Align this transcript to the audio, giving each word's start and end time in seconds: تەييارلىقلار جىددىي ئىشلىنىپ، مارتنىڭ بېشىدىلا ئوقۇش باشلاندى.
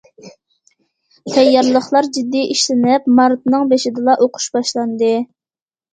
تەييارلىقلار 1.33 2.09
جىددىي 2.17 2.49
ئىشلىنىپ، 2.55 3.07
مارتنىڭ 3.21 3.69
بېشىدىلا 3.75 4.17
ئوقۇش 4.25 4.49
باشلاندى. 4.57 5.13